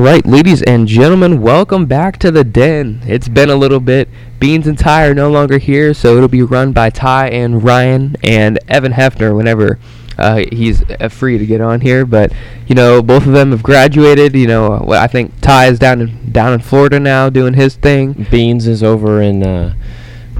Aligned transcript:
right, 0.00 0.24
ladies 0.24 0.62
and 0.62 0.88
gentlemen, 0.88 1.42
welcome 1.42 1.84
back 1.84 2.16
to 2.18 2.30
the 2.30 2.42
den. 2.42 3.02
It's 3.06 3.28
been 3.28 3.50
a 3.50 3.54
little 3.54 3.80
bit. 3.80 4.08
Beans 4.38 4.66
and 4.66 4.78
Ty 4.78 5.06
are 5.06 5.14
no 5.14 5.30
longer 5.30 5.58
here, 5.58 5.92
so 5.92 6.16
it'll 6.16 6.28
be 6.28 6.42
run 6.42 6.72
by 6.72 6.88
Ty 6.88 7.28
and 7.28 7.62
Ryan 7.62 8.16
and 8.22 8.58
Evan 8.66 8.92
Hefner 8.92 9.36
whenever 9.36 9.78
uh, 10.16 10.44
he's 10.50 10.82
uh, 10.88 11.08
free 11.10 11.36
to 11.36 11.44
get 11.44 11.60
on 11.60 11.82
here. 11.82 12.06
But 12.06 12.32
you 12.66 12.74
know, 12.74 13.02
both 13.02 13.26
of 13.26 13.32
them 13.32 13.50
have 13.50 13.62
graduated. 13.62 14.34
You 14.34 14.46
know, 14.46 14.72
uh, 14.72 14.98
I 14.98 15.06
think 15.06 15.38
Ty 15.42 15.66
is 15.66 15.78
down 15.78 16.00
in 16.00 16.32
down 16.32 16.54
in 16.54 16.60
Florida 16.60 16.98
now 16.98 17.28
doing 17.28 17.54
his 17.54 17.76
thing. 17.76 18.26
Beans 18.30 18.66
is 18.66 18.82
over 18.82 19.20
in 19.20 19.42
uh, 19.42 19.74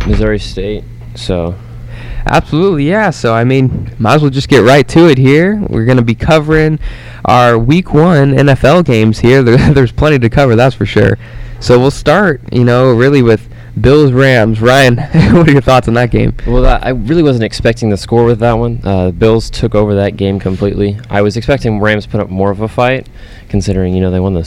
Missouri 0.06 0.38
State, 0.38 0.84
so 1.14 1.54
Absolutely, 2.26 2.88
yeah. 2.88 3.10
So 3.10 3.34
I 3.34 3.44
mean, 3.44 3.90
might 3.98 4.14
as 4.16 4.22
well 4.22 4.30
just 4.30 4.48
get 4.48 4.60
right 4.60 4.86
to 4.88 5.08
it 5.08 5.18
here. 5.18 5.56
We're 5.68 5.84
gonna 5.84 6.02
be 6.02 6.14
covering 6.14 6.78
our 7.24 7.58
Week 7.58 7.92
One 7.92 8.32
NFL 8.32 8.84
games 8.84 9.18
here. 9.20 9.42
There, 9.50 9.72
there's 9.72 9.92
plenty 9.92 10.18
to 10.18 10.28
cover, 10.30 10.54
that's 10.56 10.74
for 10.74 10.86
sure. 10.86 11.18
So 11.60 11.78
we'll 11.78 11.90
start, 11.90 12.40
you 12.52 12.64
know, 12.64 12.92
really 12.92 13.22
with 13.22 13.48
Bills 13.80 14.12
Rams. 14.12 14.60
Ryan, 14.60 14.96
what 15.34 15.48
are 15.48 15.52
your 15.52 15.60
thoughts 15.60 15.88
on 15.88 15.94
that 15.94 16.10
game? 16.10 16.34
Well, 16.46 16.66
I 16.66 16.90
really 16.90 17.22
wasn't 17.22 17.44
expecting 17.44 17.90
the 17.90 17.96
score 17.96 18.24
with 18.24 18.38
that 18.40 18.52
one. 18.54 18.80
Uh, 18.84 19.10
Bills 19.10 19.50
took 19.50 19.74
over 19.74 19.94
that 19.96 20.16
game 20.16 20.38
completely. 20.40 20.98
I 21.08 21.22
was 21.22 21.36
expecting 21.36 21.80
Rams 21.80 22.06
put 22.06 22.20
up 22.20 22.28
more 22.30 22.50
of 22.50 22.60
a 22.60 22.68
fight, 22.68 23.08
considering 23.48 23.94
you 23.94 24.00
know 24.00 24.10
they 24.10 24.20
won 24.20 24.34
the 24.34 24.40
uh, 24.40 24.42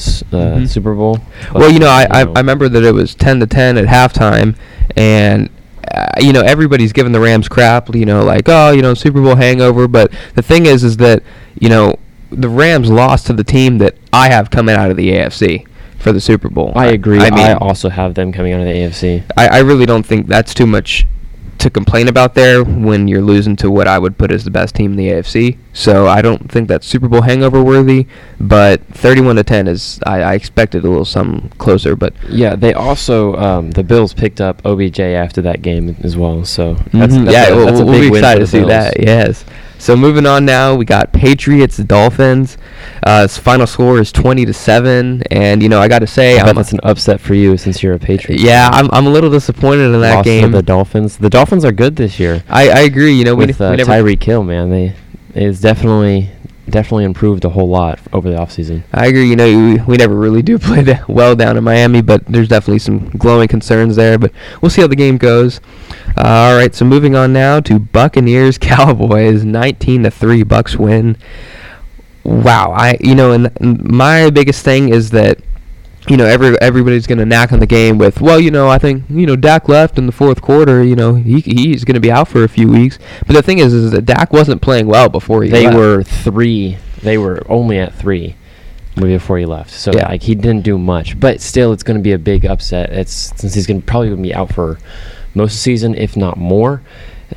Mhm. 0.58 0.68
Super 0.70 0.94
Bowl. 0.96 1.20
well, 1.54 1.72
you 1.72 1.80
know, 1.80 1.88
I, 1.90 2.08
I, 2.10 2.24
know. 2.24 2.34
I 2.36 2.40
remember 2.40 2.68
that 2.70 2.84
it 2.84 2.94
was 2.94 3.16
10 3.16 3.40
to 3.42 3.48
10 3.48 3.78
at 3.78 3.86
halftime, 3.86 4.56
and 4.96 5.50
uh, 5.92 6.08
you 6.20 6.34
know 6.34 6.42
everybody's 6.42 6.94
giving 6.94 7.12
the 7.12 7.20
Rams 7.20 7.48
crap. 7.48 7.94
You 7.96 8.06
know, 8.06 8.24
like 8.24 8.44
oh, 8.48 8.72
you 8.72 8.82
know, 8.82 8.94
Super 8.94 9.22
Bowl 9.22 9.36
hangover. 9.36 9.88
But 9.88 10.12
the 10.36 10.42
thing 10.42 10.66
is, 10.66 10.84
is 10.84 10.98
that 10.98 11.24
you 11.60 11.70
know 11.70 11.96
the 12.30 12.50
Rams 12.50 12.90
lost 12.90 13.28
to 13.28 13.34
the 13.34 13.44
team 13.44 13.78
that 13.80 13.96
I 14.12 14.30
have 14.30 14.50
coming 14.50 14.76
out 14.76 14.92
of 14.92 14.98
the 14.98 15.10
AFC 15.10 15.68
for 16.00 16.12
the 16.12 16.22
Super 16.22 16.50
Bowl. 16.50 16.74
I 16.76 16.88
agree. 16.88 17.20
I 17.20 17.28
I, 17.28 17.30
mean, 17.32 17.40
I 17.40 17.54
also 17.54 17.90
have 17.90 18.14
them 18.14 18.32
coming 18.32 18.54
out 18.54 18.62
of 18.62 18.68
the 18.68 18.74
AFC. 18.74 19.24
I, 19.38 19.48
I 19.48 19.60
really 19.60 19.86
don't 19.86 20.06
think 20.06 20.28
that's 20.28 20.54
too 20.54 20.68
much 20.68 21.06
to 21.60 21.70
complain 21.70 22.08
about 22.08 22.34
there 22.36 22.64
when 22.64 23.08
you're 23.08 23.22
losing 23.22 23.56
to 23.58 23.72
what 23.72 23.88
I 23.88 23.98
would 23.98 24.18
put 24.18 24.32
as 24.32 24.44
the 24.44 24.52
best 24.52 24.76
team 24.76 24.92
in 24.92 24.98
the 24.98 25.08
AFC. 25.10 25.58
So 25.72 26.08
I 26.08 26.22
don't 26.22 26.52
think 26.52 26.68
that's 26.68 26.86
Super 26.86 27.08
Bowl 27.08 27.22
hangover 27.22 27.64
worthy. 27.64 28.06
But 28.40 28.82
31 28.88 29.38
to 29.38 29.44
10 29.44 29.68
is 29.68 30.00
I, 30.06 30.22
I 30.22 30.34
expected 30.34 30.84
a 30.84 30.90
little 30.90 31.06
something 31.06 31.50
closer, 31.58 31.96
but 31.96 32.14
Yeah, 32.30 32.56
they 32.56 32.74
also 32.74 33.36
um, 33.38 33.72
the 33.72 33.84
Bills 33.84 34.14
picked 34.14 34.42
up 34.42 34.62
OBJ 34.66 35.00
after 35.00 35.42
that 35.44 35.62
game 35.62 35.96
as 36.02 36.18
well. 36.18 36.44
So 36.46 36.74
that's, 36.92 37.14
Mhm, 37.14 37.26
that's 37.26 37.34
yeah, 37.34 37.48
a, 37.48 37.56
we'll, 37.56 37.66
that's 37.68 37.80
a 37.80 37.86
we'll 37.86 37.94
big 37.94 38.02
be 38.04 38.10
win 38.12 38.20
excited 38.20 38.40
to 38.42 38.48
see 38.48 38.64
that. 38.66 39.00
Yes. 39.02 39.46
So 39.84 39.98
moving 39.98 40.26
on 40.26 40.46
now, 40.46 40.76
we 40.76 40.86
got 40.86 41.12
Patriots 41.12 41.76
Dolphins. 41.76 42.58
Uh, 43.06 43.28
final 43.28 43.68
score 43.68 44.00
is 44.00 44.14
20 44.14 44.46
to 44.46 44.54
seven, 44.54 45.24
and 45.30 45.62
you 45.62 45.68
know 45.68 45.82
I 45.82 45.90
got 45.90 46.00
to 46.00 46.08
say, 46.08 46.40
I 46.40 46.46
bet 46.46 46.56
that's 46.56 46.72
an 46.72 46.80
upset 46.84 47.20
for 47.20 47.34
you 47.34 47.58
since 47.58 47.84
you're 47.84 47.94
a 47.94 48.00
Patriot. 48.00 48.40
yeah, 48.40 48.70
I'm, 48.72 48.90
I'm 48.94 49.08
a 49.08 49.10
little 49.10 49.30
disappointed 49.30 49.94
in 49.94 50.00
that 50.00 50.16
Lost 50.16 50.24
to 50.24 50.40
game. 50.40 50.52
the 50.52 50.62
Dolphins. 50.62 51.18
The 51.18 51.30
Dolphins 51.30 51.66
are 51.66 51.74
good 51.74 51.98
this 51.98 52.18
year. 52.18 52.46
I, 52.48 52.70
I 52.70 52.80
agree. 52.84 53.12
You 53.12 53.26
know, 53.26 53.36
with 53.36 53.60
we 53.60 53.66
uh, 53.66 53.76
never 53.76 53.92
Tyreek 53.92 54.24
Hill, 54.24 54.46
man, 54.46 54.70
they 54.70 54.96
it's 55.36 55.60
definitely 55.60 56.30
definitely 56.74 57.06
improved 57.06 57.46
a 57.46 57.50
whole 57.50 57.70
lot 57.70 58.00
over 58.12 58.30
the 58.30 58.36
offseason. 58.36 58.84
I 58.92 59.06
agree. 59.06 59.30
You 59.30 59.36
know, 59.38 59.46
we, 59.46 59.76
we 59.82 59.96
never 59.96 60.16
really 60.16 60.42
do 60.42 60.60
play 60.60 60.82
that 60.82 61.08
well 61.08 61.36
down 61.36 61.56
in 61.56 61.64
Miami, 61.64 62.02
but 62.02 62.26
there's 62.26 62.50
definitely 62.50 62.80
some 62.80 63.10
glowing 63.12 63.48
concerns 63.48 63.96
there. 63.96 64.18
But 64.18 64.34
we'll 64.62 64.72
see 64.72 64.82
how 64.82 64.88
the 64.88 64.96
game 64.96 65.18
goes. 65.18 65.62
Uh, 66.18 66.26
all 66.26 66.58
right, 66.58 66.76
so 66.76 66.84
moving 66.84 67.16
on 67.16 67.32
now 67.32 67.60
to 67.62 67.80
Buccaneers 67.80 68.58
Cowboys, 68.60 69.46
19 69.46 70.04
to 70.04 70.12
three. 70.12 70.44
Bucks 70.44 70.76
win. 70.76 71.16
Wow, 72.24 72.72
I 72.72 72.98
you 73.00 73.16
know, 73.16 73.32
and, 73.32 73.52
and 73.58 73.84
my 73.84 74.30
biggest 74.30 74.66
thing 74.66 74.90
is 74.90 75.12
that 75.12 75.40
you 76.10 76.18
know 76.18 76.26
every 76.26 76.60
everybody's 76.62 77.08
gonna 77.08 77.26
knack 77.26 77.52
on 77.54 77.60
the 77.60 77.66
game 77.66 77.98
with 77.98 78.20
well 78.20 78.40
you 78.40 78.52
know 78.52 78.68
I 78.68 78.78
think 78.78 79.04
you 79.10 79.26
know 79.26 79.36
Dak 79.36 79.70
left 79.70 79.98
in 79.98 80.06
the 80.06 80.12
fourth 80.12 80.42
quarter 80.42 80.84
you 80.84 80.96
know 80.96 81.16
he 81.16 81.40
he's 81.40 81.84
gonna 81.86 82.00
be 82.02 82.12
out 82.12 82.28
for 82.28 82.44
a 82.44 82.50
few 82.50 82.68
weeks 82.68 83.00
but 83.26 83.34
the 83.36 83.42
thing 83.42 83.60
is 83.60 83.74
is 83.74 83.92
that 83.92 84.06
Dak 84.06 84.34
wasn't 84.34 84.62
playing 84.62 84.88
well 84.88 85.08
before 85.10 85.44
he 85.44 85.50
They 85.50 85.66
left. 85.66 85.78
were 85.78 86.04
three. 86.04 86.78
They 87.02 87.18
were 87.18 87.42
only 87.50 87.80
at 87.80 87.94
three 87.94 88.36
before 88.96 89.38
he 89.40 89.46
left. 89.46 89.72
So 89.72 89.92
Yeah. 89.94 90.08
like 90.10 90.24
he 90.24 90.36
didn't 90.36 90.62
do 90.64 90.78
much, 90.78 91.20
but 91.20 91.42
still, 91.42 91.74
it's 91.74 91.84
going 91.84 91.98
to 91.98 92.04
be 92.04 92.12
a 92.14 92.18
big 92.20 92.46
upset. 92.46 92.92
It's 92.92 93.34
since 93.36 93.54
he's 93.56 93.66
going 93.66 93.82
to 93.82 93.86
probably 93.86 94.16
be 94.16 94.34
out 94.36 94.54
for 94.54 94.78
most 95.34 95.52
of 95.54 95.56
the 95.58 95.62
season, 95.62 95.96
if 95.96 96.16
not 96.16 96.38
more. 96.38 96.82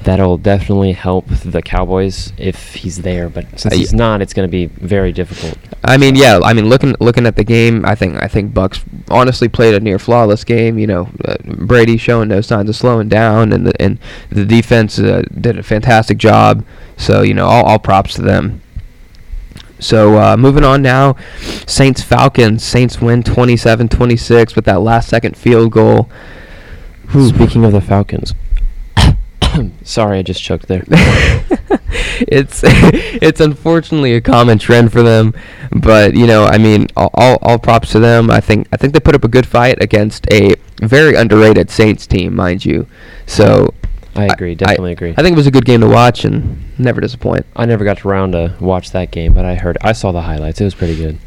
That'll 0.02 0.38
definitely 0.38 0.92
help 0.92 1.26
the 1.28 1.62
Cowboys 1.62 2.32
if 2.38 2.74
he's 2.74 2.98
there. 3.02 3.28
But 3.28 3.58
since 3.58 3.74
Uh, 3.74 3.76
he's 3.76 3.92
not, 3.92 4.22
it's 4.22 4.32
going 4.32 4.48
to 4.48 4.50
be 4.50 4.66
very 4.66 5.12
difficult. 5.12 5.58
I 5.84 5.96
mean, 5.96 6.14
yeah. 6.16 6.40
I 6.42 6.52
mean, 6.52 6.68
looking 6.68 6.94
looking 7.00 7.26
at 7.26 7.36
the 7.36 7.44
game, 7.44 7.84
I 7.84 7.94
think 7.94 8.22
I 8.22 8.28
think 8.28 8.54
Bucks 8.54 8.84
honestly 9.10 9.48
played 9.48 9.74
a 9.74 9.80
near 9.80 9.98
flawless 9.98 10.44
game. 10.44 10.78
You 10.78 10.86
know, 10.86 11.08
uh, 11.24 11.36
Brady 11.44 11.96
showing 11.96 12.28
no 12.28 12.40
signs 12.40 12.68
of 12.68 12.76
slowing 12.76 13.08
down, 13.08 13.52
and 13.52 13.66
the 13.66 13.82
and 13.82 13.98
the 14.30 14.44
defense 14.44 14.98
uh, 14.98 15.22
did 15.40 15.58
a 15.58 15.62
fantastic 15.62 16.18
job. 16.18 16.64
So 16.96 17.22
you 17.22 17.34
know, 17.34 17.46
all, 17.46 17.64
all 17.64 17.78
props 17.78 18.14
to 18.14 18.22
them. 18.22 18.62
So 19.78 20.18
uh, 20.18 20.36
moving 20.38 20.64
on 20.64 20.80
now, 20.80 21.16
Saints 21.66 22.02
Falcons. 22.02 22.64
Saints 22.64 22.98
win 23.00 23.22
27-26 23.22 24.56
with 24.56 24.64
that 24.64 24.80
last 24.80 25.08
second 25.10 25.36
field 25.36 25.70
goal. 25.72 26.08
Speaking 27.10 27.62
of 27.64 27.72
the 27.72 27.82
Falcons, 27.82 28.34
sorry, 29.82 30.18
I 30.18 30.22
just 30.22 30.42
choked 30.42 30.68
there. 30.68 30.84
it's 32.20 32.62
it's 32.64 33.40
unfortunately 33.40 34.14
a 34.14 34.20
common 34.20 34.58
trend 34.58 34.92
for 34.92 35.02
them, 35.02 35.34
but 35.70 36.14
you 36.14 36.26
know, 36.26 36.44
I 36.44 36.58
mean, 36.58 36.88
all, 36.96 37.10
all 37.14 37.38
all 37.42 37.58
props 37.58 37.92
to 37.92 37.98
them. 37.98 38.30
I 38.30 38.40
think 38.40 38.68
I 38.72 38.76
think 38.76 38.92
they 38.92 39.00
put 39.00 39.14
up 39.14 39.24
a 39.24 39.28
good 39.28 39.46
fight 39.46 39.82
against 39.82 40.30
a 40.32 40.54
very 40.80 41.14
underrated 41.14 41.70
Saints 41.70 42.06
team, 42.06 42.34
mind 42.34 42.64
you. 42.64 42.86
So 43.26 43.74
I 44.16 44.26
agree, 44.26 44.54
definitely 44.54 44.92
agree. 44.92 45.10
I 45.16 45.22
think 45.22 45.34
it 45.34 45.36
was 45.36 45.46
a 45.46 45.50
good 45.50 45.64
game 45.64 45.80
to 45.80 45.88
watch 45.88 46.24
and 46.24 46.64
never 46.78 47.00
disappoint. 47.00 47.46
I 47.54 47.66
never 47.66 47.84
got 47.84 48.04
around 48.04 48.32
to 48.32 48.54
watch 48.60 48.90
that 48.92 49.10
game, 49.10 49.34
but 49.34 49.44
I 49.44 49.54
heard 49.54 49.76
I 49.82 49.92
saw 49.92 50.12
the 50.12 50.22
highlights. 50.22 50.60
It 50.60 50.64
was 50.64 50.74
pretty 50.74 50.96
good. 50.96 51.18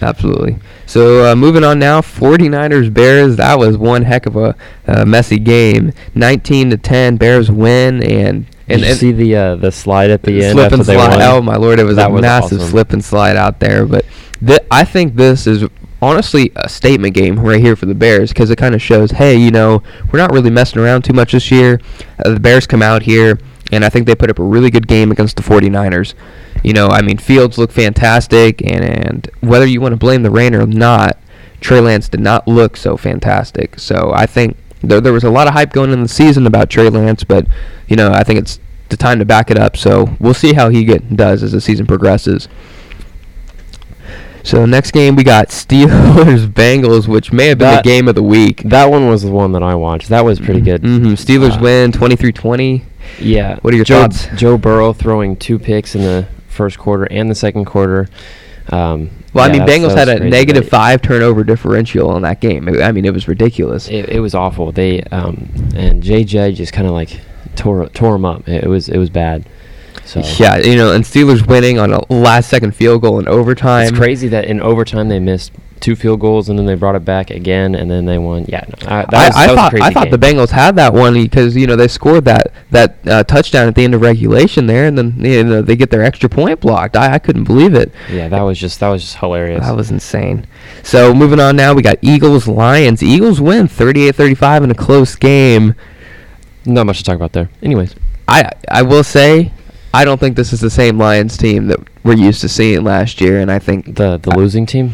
Absolutely. 0.00 0.56
So 0.86 1.30
uh, 1.32 1.36
moving 1.36 1.64
on 1.64 1.78
now, 1.78 2.00
49ers 2.00 2.92
Bears. 2.92 3.36
That 3.36 3.58
was 3.58 3.76
one 3.76 4.02
heck 4.02 4.26
of 4.26 4.36
a 4.36 4.54
uh, 4.86 5.04
messy 5.04 5.38
game. 5.38 5.92
19 6.14 6.70
to 6.70 6.76
10, 6.76 7.16
Bears 7.16 7.50
win 7.50 8.02
and 8.02 8.46
Did 8.46 8.54
and, 8.68 8.80
you 8.82 8.94
see 8.94 9.12
the 9.12 9.36
uh, 9.36 9.56
the 9.56 9.72
slide 9.72 10.10
at 10.10 10.22
the 10.22 10.42
end 10.44 10.52
slip 10.52 10.64
after 10.66 10.76
and 10.76 10.84
slide. 10.84 11.20
Oh 11.22 11.42
my 11.42 11.56
lord, 11.56 11.78
it 11.80 11.84
was 11.84 11.96
That 11.96 12.10
a 12.10 12.12
was 12.12 12.22
massive 12.22 12.58
awesome. 12.60 12.70
slip 12.70 12.92
and 12.92 13.04
slide 13.04 13.36
out 13.36 13.60
there. 13.60 13.84
But 13.86 14.04
th- 14.46 14.60
I 14.70 14.84
think 14.84 15.16
this 15.16 15.46
is 15.46 15.64
honestly 16.04 16.52
a 16.56 16.68
statement 16.68 17.14
game 17.14 17.40
right 17.40 17.60
here 17.60 17.74
for 17.74 17.86
the 17.86 17.94
Bears 17.94 18.28
because 18.28 18.50
it 18.50 18.56
kind 18.56 18.74
of 18.74 18.82
shows, 18.82 19.10
hey, 19.12 19.34
you 19.34 19.50
know, 19.50 19.82
we're 20.12 20.18
not 20.18 20.32
really 20.32 20.50
messing 20.50 20.80
around 20.80 21.02
too 21.02 21.14
much 21.14 21.32
this 21.32 21.50
year. 21.50 21.80
Uh, 22.24 22.34
the 22.34 22.40
Bears 22.40 22.66
come 22.66 22.82
out 22.82 23.02
here, 23.02 23.38
and 23.72 23.84
I 23.84 23.88
think 23.88 24.06
they 24.06 24.14
put 24.14 24.30
up 24.30 24.38
a 24.38 24.42
really 24.42 24.70
good 24.70 24.86
game 24.86 25.10
against 25.10 25.36
the 25.36 25.42
49ers. 25.42 26.14
You 26.62 26.74
know, 26.74 26.88
I 26.88 27.00
mean, 27.00 27.16
Fields 27.16 27.56
looked 27.56 27.72
fantastic, 27.72 28.62
and, 28.62 28.84
and 28.84 29.30
whether 29.40 29.66
you 29.66 29.80
want 29.80 29.92
to 29.92 29.96
blame 29.96 30.22
the 30.22 30.30
rain 30.30 30.54
or 30.54 30.66
not, 30.66 31.18
Trey 31.60 31.80
Lance 31.80 32.10
did 32.10 32.20
not 32.20 32.46
look 32.46 32.76
so 32.76 32.98
fantastic. 32.98 33.78
So 33.80 34.12
I 34.14 34.26
think 34.26 34.58
there, 34.82 35.00
there 35.00 35.12
was 35.14 35.24
a 35.24 35.30
lot 35.30 35.48
of 35.48 35.54
hype 35.54 35.72
going 35.72 35.90
in 35.90 36.02
the 36.02 36.08
season 36.08 36.46
about 36.46 36.68
Trey 36.68 36.90
Lance, 36.90 37.24
but 37.24 37.46
you 37.88 37.96
know, 37.96 38.12
I 38.12 38.22
think 38.24 38.38
it's 38.38 38.60
the 38.90 38.98
time 38.98 39.18
to 39.20 39.24
back 39.24 39.50
it 39.50 39.58
up. 39.58 39.76
So 39.76 40.14
we'll 40.20 40.34
see 40.34 40.52
how 40.52 40.68
he 40.68 40.84
get 40.84 41.16
does 41.16 41.42
as 41.42 41.52
the 41.52 41.60
season 41.62 41.86
progresses. 41.86 42.48
So 44.44 44.66
next 44.66 44.90
game 44.92 45.16
we 45.16 45.24
got 45.24 45.48
Steelers 45.48 46.46
Bengals, 46.52 47.08
which 47.08 47.32
may 47.32 47.46
have 47.48 47.58
been 47.58 47.68
That- 47.68 47.82
the 47.84 47.88
game 47.90 48.06
of 48.08 48.14
the 48.14 48.22
week. 48.22 48.62
That 48.64 48.90
one 48.90 49.08
was 49.08 49.22
the 49.22 49.30
one 49.30 49.52
that 49.52 49.62
I 49.62 49.74
watched. 49.74 50.10
That 50.10 50.24
was 50.24 50.38
pretty 50.38 50.60
good. 50.60 50.82
hmm 50.82 51.14
Steelers 51.14 51.56
Uh, 51.58 51.62
win 51.62 51.92
23-20. 51.92 52.82
Yeah. 53.20 53.58
What 53.62 53.72
are 53.72 53.76
your 53.76 53.84
Joe, 53.86 54.02
thoughts? 54.02 54.28
Joe 54.36 54.56
Burrow 54.58 54.92
throwing 54.92 55.36
two 55.36 55.58
picks 55.58 55.94
in 55.94 56.02
the 56.02 56.26
first 56.48 56.78
quarter 56.78 57.04
and 57.10 57.30
the 57.30 57.34
second 57.34 57.64
quarter. 57.64 58.08
Um, 58.70 59.10
Well, 59.32 59.48
I 59.48 59.52
mean, 59.52 59.62
Bengals 59.62 59.94
had 59.96 60.08
a 60.08 60.20
negative 60.20 60.68
five 60.68 61.02
turnover 61.02 61.42
differential 61.42 62.08
on 62.10 62.22
that 62.22 62.40
game. 62.40 62.68
I 62.68 62.92
mean, 62.92 63.04
it 63.04 63.12
was 63.12 63.26
ridiculous. 63.28 63.88
It, 63.88 64.08
it 64.10 64.20
was 64.20 64.34
awful. 64.34 64.72
They 64.72 65.02
um, 65.04 65.48
and 65.74 66.02
JJ 66.02 66.54
just 66.54 66.72
kind 66.72 66.86
of 66.86 66.92
like 66.94 67.18
tore 67.56 67.88
tore 67.90 68.14
him 68.16 68.24
up. 68.24 68.48
It, 68.48 68.66
was 68.66 68.88
it 68.88 68.96
was 68.98 69.10
bad. 69.10 69.46
So 70.04 70.20
Yeah, 70.38 70.58
you 70.58 70.76
know, 70.76 70.92
and 70.92 71.04
Steelers 71.04 71.46
winning 71.46 71.78
on 71.78 71.92
a 71.92 72.12
last-second 72.12 72.72
field 72.74 73.02
goal 73.02 73.18
in 73.18 73.28
overtime. 73.28 73.88
It's 73.88 73.96
crazy 73.96 74.28
that 74.28 74.44
in 74.44 74.60
overtime 74.60 75.08
they 75.08 75.18
missed 75.18 75.52
two 75.80 75.94
field 75.94 76.18
goals 76.18 76.48
and 76.48 76.58
then 76.58 76.64
they 76.64 76.74
brought 76.74 76.94
it 76.94 77.04
back 77.04 77.30
again 77.30 77.74
and 77.74 77.90
then 77.90 78.06
they 78.06 78.16
won. 78.16 78.46
Yeah, 78.48 78.64
no, 78.82 78.88
I, 78.88 79.04
that 79.04 79.12
was, 79.12 79.14
I, 79.14 79.18
I 79.18 79.28
that 79.28 79.34
was 79.34 79.50
a 79.50 79.54
thought 79.56 79.70
crazy 79.70 79.84
I 79.84 79.90
thought 79.92 80.10
the. 80.10 80.18
Bengals 80.18 80.48
had 80.50 80.76
that 80.76 80.94
one 80.94 81.14
because 81.14 81.54
you 81.56 81.66
know 81.66 81.76
they 81.76 81.88
scored 81.88 82.24
that 82.24 82.52
that 82.70 82.96
uh, 83.06 83.22
touchdown 83.24 83.68
at 83.68 83.74
the 83.74 83.84
end 83.84 83.94
of 83.94 84.00
regulation 84.00 84.66
there, 84.66 84.86
and 84.86 84.96
then 84.96 85.14
you 85.18 85.44
know 85.44 85.60
they 85.60 85.76
get 85.76 85.90
their 85.90 86.02
extra 86.02 86.28
point 86.28 86.60
blocked. 86.60 86.96
I, 86.96 87.14
I 87.14 87.18
couldn't 87.18 87.44
believe 87.44 87.74
it. 87.74 87.92
Yeah, 88.10 88.28
that 88.28 88.40
was 88.40 88.58
just 88.58 88.80
that 88.80 88.88
was 88.88 89.02
just 89.02 89.16
hilarious. 89.16 89.60
That 89.62 89.76
was 89.76 89.90
insane. 89.90 90.46
So 90.82 91.12
moving 91.12 91.40
on 91.40 91.56
now, 91.56 91.74
we 91.74 91.82
got 91.82 91.98
Eagles 92.00 92.48
Lions. 92.48 93.02
Eagles 93.02 93.40
win 93.40 93.68
38-35 93.68 94.64
in 94.64 94.70
a 94.70 94.74
close 94.74 95.14
game. 95.16 95.74
Not 96.64 96.86
much 96.86 96.98
to 96.98 97.04
talk 97.04 97.16
about 97.16 97.32
there. 97.32 97.50
Anyways, 97.62 97.94
I 98.26 98.50
I 98.70 98.82
will 98.82 99.04
say, 99.04 99.52
I 99.94 100.04
don't 100.04 100.18
think 100.18 100.36
this 100.36 100.52
is 100.52 100.60
the 100.60 100.70
same 100.70 100.98
Lions 100.98 101.36
team 101.36 101.68
that 101.68 101.78
we're 102.04 102.16
used 102.16 102.40
to 102.42 102.48
seeing 102.48 102.84
last 102.84 103.20
year, 103.20 103.40
and 103.40 103.50
I 103.50 103.58
think 103.58 103.94
the 103.96 104.18
the 104.18 104.32
I- 104.32 104.36
losing 104.36 104.66
team. 104.66 104.92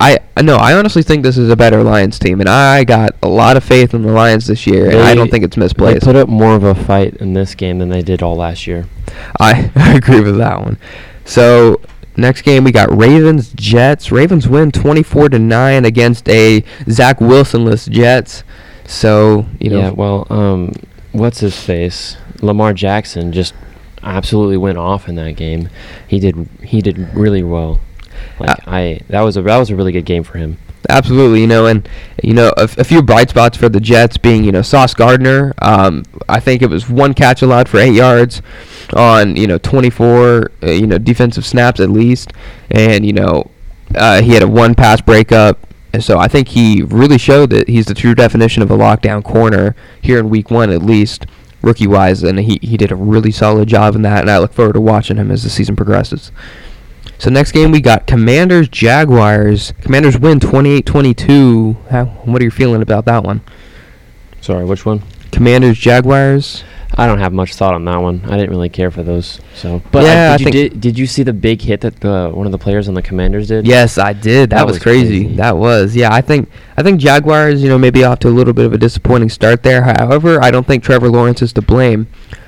I 0.00 0.18
no, 0.42 0.56
I 0.56 0.74
honestly 0.74 1.02
think 1.02 1.22
this 1.22 1.38
is 1.38 1.48
a 1.50 1.56
better 1.56 1.82
Lions 1.82 2.18
team, 2.18 2.40
and 2.40 2.48
I 2.48 2.84
got 2.84 3.14
a 3.22 3.28
lot 3.28 3.56
of 3.56 3.64
faith 3.64 3.94
in 3.94 4.02
the 4.02 4.12
Lions 4.12 4.46
this 4.46 4.66
year, 4.66 4.90
and 4.90 4.98
I 4.98 5.14
don't 5.14 5.30
think 5.30 5.44
it's 5.44 5.54
They 5.56 5.60
misplaced. 5.60 6.04
put 6.04 6.16
up 6.16 6.28
more 6.28 6.54
of 6.54 6.64
a 6.64 6.74
fight 6.74 7.14
in 7.18 7.32
this 7.32 7.54
game 7.54 7.78
than 7.78 7.88
they 7.90 8.02
did 8.02 8.20
all 8.22 8.34
last 8.36 8.66
year. 8.66 8.86
I, 9.40 9.70
I 9.76 9.94
agree 9.94 10.20
with 10.20 10.36
that 10.38 10.60
one. 10.60 10.78
So 11.24 11.80
next 12.16 12.42
game 12.42 12.64
we 12.64 12.72
got 12.72 12.94
Ravens 12.94 13.52
Jets. 13.54 14.10
Ravens 14.12 14.48
win 14.48 14.72
twenty 14.72 15.02
four 15.04 15.28
to 15.28 15.38
nine 15.38 15.84
against 15.84 16.28
a 16.28 16.64
Zach 16.90 17.20
Wilsonless 17.20 17.88
Jets. 17.88 18.42
So 18.86 19.46
you 19.60 19.70
know, 19.70 19.78
yeah, 19.78 19.90
well, 19.90 20.26
um, 20.28 20.72
what's 21.12 21.38
his 21.40 21.58
face? 21.58 22.16
Lamar 22.42 22.72
Jackson 22.74 23.32
just 23.32 23.54
absolutely 24.04 24.56
went 24.56 24.78
off 24.78 25.08
in 25.08 25.14
that 25.16 25.32
game. 25.32 25.68
He 26.06 26.18
did 26.20 26.48
he 26.62 26.80
did 26.80 26.98
really 27.14 27.42
well. 27.42 27.80
Like 28.38 28.50
Uh, 28.50 28.56
I 28.66 29.00
that 29.08 29.22
was 29.22 29.36
a 29.36 29.42
that 29.42 29.58
was 29.58 29.70
a 29.70 29.76
really 29.76 29.92
good 29.92 30.04
game 30.04 30.22
for 30.22 30.38
him. 30.38 30.58
Absolutely, 30.88 31.40
you 31.40 31.46
know, 31.46 31.66
and 31.66 31.88
you 32.22 32.34
know 32.34 32.52
a, 32.56 32.64
a 32.76 32.84
few 32.84 33.02
bright 33.02 33.30
spots 33.30 33.56
for 33.56 33.68
the 33.68 33.80
Jets 33.80 34.18
being, 34.18 34.44
you 34.44 34.52
know, 34.52 34.62
Sauce 34.62 34.92
Gardner. 34.92 35.54
Um, 35.62 36.04
I 36.28 36.40
think 36.40 36.60
it 36.60 36.68
was 36.68 36.90
one 36.90 37.14
catch 37.14 37.40
allowed 37.42 37.68
for 37.68 37.78
eight 37.78 37.94
yards 37.94 38.42
on 38.94 39.34
you 39.36 39.46
know 39.46 39.58
24, 39.58 40.50
uh, 40.62 40.70
you 40.70 40.86
know, 40.86 40.98
defensive 40.98 41.46
snaps 41.46 41.80
at 41.80 41.88
least, 41.88 42.32
and 42.70 43.06
you 43.06 43.14
know, 43.14 43.50
uh, 43.94 44.20
he 44.20 44.34
had 44.34 44.42
a 44.42 44.48
one 44.48 44.74
pass 44.74 45.00
breakup. 45.00 45.58
And 45.94 46.02
so 46.02 46.18
I 46.18 46.26
think 46.26 46.48
he 46.48 46.82
really 46.82 47.18
showed 47.18 47.50
that 47.50 47.68
he's 47.68 47.86
the 47.86 47.94
true 47.94 48.16
definition 48.16 48.64
of 48.64 48.70
a 48.70 48.76
lockdown 48.76 49.22
corner 49.22 49.76
here 50.02 50.18
in 50.18 50.28
Week 50.28 50.50
One, 50.50 50.70
at 50.70 50.82
least 50.82 51.24
rookie 51.64 51.86
wise, 51.86 52.22
and 52.22 52.38
he 52.38 52.58
he 52.62 52.76
did 52.76 52.92
a 52.92 52.96
really 52.96 53.30
solid 53.30 53.68
job 53.68 53.94
in 53.94 54.02
that. 54.02 54.20
And 54.20 54.30
I 54.30 54.38
look 54.38 54.52
forward 54.52 54.74
to 54.74 54.80
watching 54.80 55.16
him 55.16 55.30
as 55.30 55.42
the 55.42 55.50
season 55.50 55.76
progresses. 55.76 56.30
So 57.18 57.30
next 57.30 57.52
game 57.52 57.70
we 57.70 57.80
got 57.80 58.06
Commanders 58.06 58.68
Jaguars. 58.68 59.72
Commanders 59.80 60.18
win 60.18 60.40
28-22. 60.40 61.88
How 61.88 62.06
what 62.06 62.40
are 62.42 62.44
you 62.44 62.50
feeling 62.50 62.82
about 62.82 63.04
that 63.06 63.22
one? 63.24 63.40
Sorry, 64.40 64.64
which 64.64 64.84
one? 64.84 65.02
Commanders 65.30 65.78
Jaguars. 65.78 66.64
I 66.96 67.06
don't 67.06 67.18
have 67.18 67.32
much 67.32 67.54
thought 67.54 67.74
on 67.74 67.84
that 67.86 67.96
one. 67.96 68.22
I 68.24 68.36
didn't 68.36 68.50
really 68.50 68.68
care 68.68 68.90
for 68.90 69.02
those. 69.02 69.40
So, 69.54 69.82
but 69.90 70.04
Yeah, 70.04 70.30
I, 70.30 70.34
I 70.34 70.36
did, 70.36 70.40
you, 70.40 70.44
think- 70.52 70.72
did, 70.74 70.80
did 70.80 70.98
you 70.98 71.06
see 71.06 71.22
the 71.24 71.32
big 71.32 71.60
hit 71.60 71.80
that 71.80 71.98
the 72.00 72.30
one 72.32 72.46
of 72.46 72.52
the 72.52 72.58
players 72.58 72.86
on 72.88 72.94
the 72.94 73.02
Commanders 73.02 73.48
did? 73.48 73.66
Yes, 73.66 73.98
I 73.98 74.12
did. 74.12 74.50
That, 74.50 74.58
That 74.58 74.66
was, 74.66 74.74
was 74.76 74.82
crazy. 74.82 75.24
crazy. 75.24 75.36
That 75.36 75.56
was. 75.56 75.96
Yeah, 75.96 76.14
I 76.14 76.20
think 76.20 76.48
I 76.76 76.82
think 76.82 77.00
Jaguars, 77.00 77.62
you 77.62 77.68
know, 77.68 77.78
maybe 77.78 78.04
off 78.04 78.20
to 78.20 78.28
a 78.28 78.30
little 78.30 78.52
bit 78.54 78.66
of 78.66 78.72
a 78.72 78.78
disappointing 78.78 79.28
start 79.30 79.62
there. 79.64 79.82
However, 79.82 80.42
I 80.42 80.50
don't 80.50 80.66
think 80.66 80.84
Trevor 80.84 81.08
Lawrence 81.08 81.42
is 81.42 81.52
to 81.54 81.62
blame. 81.62 82.06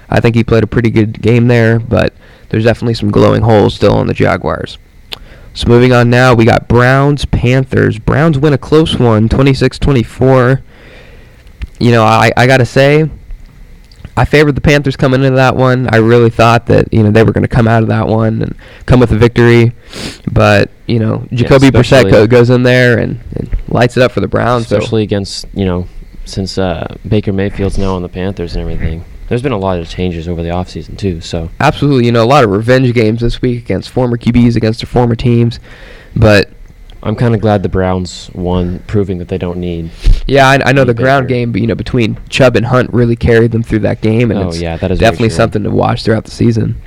I 0.08 0.20
think 0.20 0.36
he 0.36 0.44
played 0.44 0.62
a 0.62 0.68
pretty 0.68 0.90
good 0.90 1.20
game 1.20 1.48
there, 1.48 1.80
but 1.80 2.14
there's 2.50 2.62
definitely 2.64 2.94
some 2.94 3.10
glowing 3.10 3.42
holes 3.42 3.74
still 3.74 3.94
on 3.94 4.06
the 4.06 4.14
Jaguars. 4.14 4.78
So 5.54 5.66
moving 5.68 5.92
on 5.92 6.10
now, 6.10 6.34
we 6.34 6.44
got 6.44 6.68
Browns 6.68 7.24
Panthers. 7.24 7.98
Browns 7.98 8.38
win 8.38 8.52
a 8.52 8.58
close 8.58 8.96
one, 8.98 9.28
26-24. 9.28 10.62
You 11.80 11.90
know, 11.90 12.04
I 12.04 12.30
I 12.36 12.46
got 12.46 12.58
to 12.58 12.66
say 12.66 13.10
I 14.18 14.24
favored 14.24 14.54
the 14.54 14.60
Panthers 14.62 14.96
coming 14.96 15.22
into 15.22 15.36
that 15.36 15.56
one. 15.56 15.88
I 15.92 15.96
really 15.98 16.30
thought 16.30 16.66
that 16.66 16.92
you 16.92 17.02
know 17.02 17.10
they 17.10 17.22
were 17.22 17.32
going 17.32 17.42
to 17.42 17.48
come 17.48 17.68
out 17.68 17.82
of 17.82 17.88
that 17.90 18.06
one 18.08 18.40
and 18.42 18.56
come 18.86 18.98
with 19.00 19.12
a 19.12 19.16
victory, 19.18 19.72
but 20.32 20.70
you 20.86 20.98
know 20.98 21.26
Jacoby 21.32 21.70
Brissett 21.70 22.28
goes 22.30 22.50
in 22.50 22.62
there 22.62 22.98
and, 22.98 23.20
and 23.34 23.48
lights 23.68 23.96
it 23.96 24.02
up 24.02 24.12
for 24.12 24.20
the 24.20 24.28
Browns. 24.28 24.68
so- 24.68 24.76
especially 24.76 25.02
against 25.02 25.46
you 25.52 25.64
know 25.64 25.86
since 26.24 26.58
uh, 26.58 26.96
Baker 27.06 27.32
Mayfield's 27.32 27.78
now 27.78 27.94
on 27.94 28.02
the 28.02 28.08
Panthers 28.08 28.54
and 28.56 28.62
everything. 28.62 29.04
There's 29.28 29.42
been 29.42 29.52
a 29.52 29.58
lot 29.58 29.78
of 29.80 29.88
changes 29.88 30.28
over 30.28 30.42
the 30.42 30.50
offseason 30.50 30.96
too. 30.96 31.20
So 31.20 31.50
absolutely, 31.60 32.06
you 32.06 32.12
know 32.12 32.22
a 32.22 32.26
lot 32.26 32.42
of 32.44 32.50
revenge 32.50 32.92
games 32.94 33.20
this 33.20 33.42
week 33.42 33.62
against 33.64 33.90
former 33.90 34.16
QBs 34.16 34.56
against 34.56 34.80
their 34.80 34.86
former 34.88 35.14
teams, 35.16 35.60
but 36.14 36.48
I'm 37.02 37.16
kind 37.16 37.34
of 37.34 37.40
glad 37.40 37.62
the 37.62 37.68
Browns 37.68 38.30
won, 38.34 38.78
proving 38.86 39.18
that 39.18 39.28
they 39.28 39.38
don't 39.38 39.58
need. 39.58 39.90
Yeah, 40.26 40.48
I, 40.48 40.70
I 40.70 40.72
know 40.72 40.84
the 40.84 40.94
ground 40.94 41.28
game, 41.28 41.52
but 41.52 41.60
you 41.60 41.66
know 41.66 41.74
between 41.74 42.18
Chubb 42.28 42.56
and 42.56 42.66
Hunt 42.66 42.92
really 42.92 43.16
carried 43.16 43.52
them 43.52 43.62
through 43.62 43.80
that 43.80 44.00
game, 44.00 44.30
and 44.30 44.40
Oh 44.40 44.48
it's 44.48 44.60
yeah, 44.60 44.76
that 44.76 44.90
is 44.90 44.98
definitely 44.98 45.30
something 45.30 45.62
to 45.62 45.70
watch 45.70 46.02
throughout 46.04 46.24
the 46.24 46.30
season. 46.30 46.80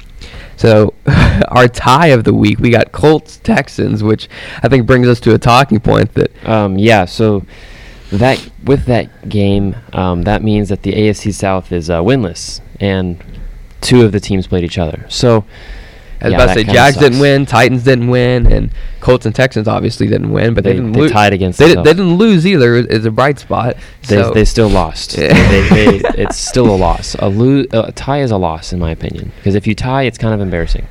So, 0.57 0.93
our 1.47 1.69
tie 1.69 2.07
of 2.07 2.25
the 2.25 2.33
week, 2.33 2.59
we 2.59 2.69
got 2.69 2.91
Colts 2.91 3.37
Texans, 3.37 4.03
which 4.03 4.27
I 4.61 4.67
think 4.67 4.85
brings 4.85 5.07
us 5.07 5.21
to 5.21 5.33
a 5.33 5.37
talking 5.37 5.79
point 5.79 6.13
that 6.15 6.47
Um, 6.47 6.77
yeah, 6.77 7.05
so 7.05 7.45
that 8.11 8.49
with 8.65 8.85
that 8.85 9.29
game, 9.29 9.77
um, 9.93 10.23
that 10.23 10.43
means 10.43 10.67
that 10.69 10.81
the 10.81 10.91
AFC 10.91 11.33
South 11.33 11.71
is 11.71 11.89
uh, 11.89 12.01
winless, 12.01 12.59
and 12.79 13.23
two 13.79 14.03
of 14.03 14.11
the 14.11 14.19
teams 14.19 14.47
played 14.47 14.65
each 14.65 14.77
other. 14.77 15.05
So 15.07 15.45
I 16.21 16.25
was 16.25 16.31
yeah, 16.33 16.43
about 16.43 16.53
to 16.53 16.59
say 16.59 16.63
Jags 16.65 16.97
didn't 16.97 17.19
win, 17.19 17.45
Titans 17.45 17.83
didn't 17.83 18.09
win, 18.09 18.51
and 18.51 18.71
Colts 18.99 19.25
and 19.25 19.33
Texans 19.33 19.67
obviously 19.69 20.07
didn't 20.07 20.31
win, 20.31 20.53
but 20.53 20.63
they, 20.65 20.71
They- 20.71 20.75
didn't 20.77 20.91
they 20.91 20.99
loo- 21.01 21.09
tied 21.09 21.31
against 21.33 21.59
They, 21.59 21.65
di- 21.65 21.75
themselves. 21.75 21.85
they 21.89 21.93
didn't 21.93 22.15
lose 22.17 22.45
either. 22.45 22.75
It's 22.75 23.05
a 23.05 23.11
bright 23.11 23.39
spot. 23.39 23.77
They, 24.07 24.21
so, 24.21 24.31
they 24.33 24.43
still 24.43 24.67
lost. 24.67 25.17
Yeah. 25.17 25.27
they, 25.29 25.87
it's 26.21 26.35
still 26.35 26.69
a 26.69 26.75
loss. 26.75 27.15
A, 27.19 27.29
lo- 27.29 27.63
a 27.71 27.91
tie 27.93 28.21
is 28.21 28.31
a 28.31 28.37
loss, 28.37 28.73
in 28.73 28.79
my 28.79 28.91
opinion, 28.91 29.31
because 29.37 29.55
if 29.55 29.65
you 29.65 29.75
tie, 29.75 30.03
it's 30.03 30.17
kind 30.17 30.33
of 30.33 30.41
embarrassing. 30.41 30.87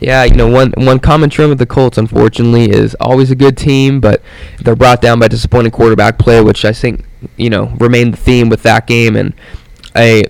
yeah, 0.00 0.22
you 0.24 0.34
know, 0.36 0.46
one 0.48 0.72
one 0.76 1.00
common 1.00 1.28
trend 1.30 1.48
with 1.48 1.58
the 1.58 1.66
Colts, 1.66 1.98
unfortunately, 1.98 2.70
is 2.70 2.94
always 3.00 3.30
a 3.32 3.36
good 3.36 3.56
team, 3.56 4.00
but 4.00 4.22
they're 4.60 4.76
brought 4.76 5.00
down 5.00 5.18
by 5.18 5.26
disappointing 5.28 5.72
quarterback 5.72 6.18
play, 6.18 6.40
which 6.40 6.64
I 6.64 6.72
think 6.72 7.04
you 7.36 7.50
know 7.50 7.74
remained 7.80 8.12
the 8.14 8.16
theme 8.18 8.48
with 8.48 8.62
that 8.62 8.86
game 8.86 9.16
and 9.16 9.34
a 9.96 10.22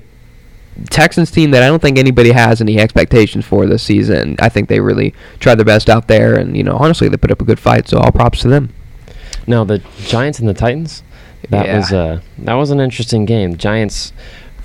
Texans 0.91 1.31
team 1.31 1.51
that 1.51 1.63
I 1.63 1.67
don't 1.67 1.81
think 1.83 1.99
anybody 1.99 2.31
has 2.33 2.61
any 2.61 2.79
expectations 2.79 3.45
for 3.45 3.67
this 3.67 3.83
season. 3.83 4.37
I 4.39 4.49
think 4.49 4.69
they 4.69 4.81
really 4.81 5.15
tried 5.41 5.57
their 5.57 5.65
best 5.65 5.89
out 5.91 6.09
there, 6.09 6.37
and 6.37 6.57
you 6.57 6.63
know, 6.63 6.77
honestly, 6.77 7.09
they 7.09 7.17
put 7.17 7.31
up 7.31 7.41
a 7.41 7.45
good 7.45 7.59
fight. 7.59 7.89
So 7.89 7.99
all 7.99 8.13
props 8.13 8.41
to 8.43 8.49
them. 8.49 8.73
Now 9.47 9.65
the 9.65 9.79
Giants 10.07 10.39
and 10.39 10.49
the 10.49 10.55
Titans. 10.55 11.03
That 11.51 11.67
Yeah. 11.67 11.77
was 11.79 11.93
uh 11.93 12.21
that 12.39 12.55
was 12.55 12.71
an 12.71 12.81
interesting 12.81 13.25
game. 13.25 13.57
Giants, 13.57 14.13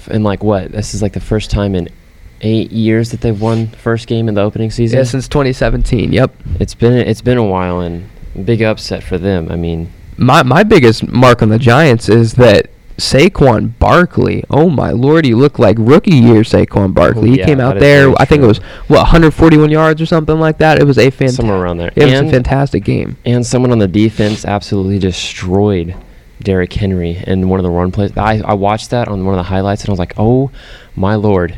in 0.10 0.24
like 0.24 0.44
what? 0.44 0.72
This 0.72 0.94
is 0.94 1.02
like 1.02 1.14
the 1.14 1.20
first 1.20 1.50
time 1.52 1.76
in 1.76 1.90
eight 2.42 2.72
years 2.72 3.12
that 3.12 3.22
they've 3.22 3.40
won 3.40 3.68
first 3.68 4.08
game 4.08 4.28
in 4.28 4.34
the 4.36 4.42
opening 4.42 4.70
season. 4.72 4.98
Yeah, 4.98 5.04
since 5.06 5.28
2017. 5.28 6.12
Yep. 6.12 6.36
It's 6.60 6.74
been 6.74 6.94
it's 6.94 7.22
been 7.22 7.38
a 7.38 7.44
while 7.44 7.80
and 7.80 8.10
big 8.44 8.62
upset 8.62 9.04
for 9.04 9.18
them. 9.18 9.48
I 9.52 9.56
mean, 9.56 9.90
My 10.18 10.44
my 10.44 10.64
biggest 10.64 11.08
mark 11.08 11.42
on 11.42 11.50
the 11.50 11.60
Giants 11.60 12.10
is 12.10 12.34
that 12.34 12.70
Saquon 12.98 13.78
Barkley. 13.80 14.44
Oh 14.50 14.70
my 14.70 14.92
lord, 14.92 15.26
he 15.26 15.34
looked 15.34 15.60
like 15.60 15.78
rookie 15.80 16.16
year 16.16 16.42
Saquon 16.42 16.94
Barkley. 16.94 17.32
he 17.32 17.40
yeah, 17.40 17.46
came 17.46 17.60
out 17.60 17.80
there. 17.80 18.14
I 18.18 18.26
think 18.26 18.44
it 18.44 18.48
was 18.48 18.60
what 18.88 19.00
141 19.00 19.70
yards 19.70 20.02
or 20.02 20.06
something 20.06 20.40
like 20.40 20.60
that. 20.60 20.80
It 20.80 20.86
was 20.86 20.98
a 20.98 21.10
fantastic. 21.10 21.38
somewhere 21.38 21.58
around 21.58 21.78
there. 21.78 21.92
It 21.96 22.06
was 22.06 22.14
a 22.14 22.30
fantastic 22.30 22.84
game. 22.84 23.18
and 23.26 23.46
someone 23.46 23.72
on 23.72 23.80
the 23.80 23.88
defense 23.88 24.46
absolutely 24.46 25.00
destroyed 25.00 25.96
Derrick 26.42 26.74
Henry 26.74 27.22
in 27.26 27.50
one 27.50 27.60
of 27.60 27.64
the 27.64 27.70
run 27.70 27.92
plays. 27.92 28.16
I, 28.18 28.42
I 28.46 28.54
watched 28.54 28.92
that 28.92 29.08
on 29.08 29.26
one 29.26 29.34
of 29.34 29.40
the 29.40 29.50
highlights 29.50 29.82
and 29.84 29.90
I 29.90 29.94
was 29.94 30.00
like, 30.00 30.14
oh 30.18 30.52
my 30.96 31.16
lord, 31.16 31.58